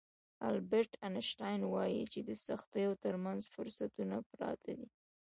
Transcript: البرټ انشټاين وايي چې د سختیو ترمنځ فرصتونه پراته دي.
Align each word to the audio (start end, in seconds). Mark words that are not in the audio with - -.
البرټ 0.49 0.91
انشټاين 1.07 1.61
وايي 1.73 2.01
چې 2.13 2.19
د 2.29 2.31
سختیو 2.47 2.91
ترمنځ 3.03 3.41
فرصتونه 3.53 4.15
پراته 4.31 4.71
دي. 4.79 4.87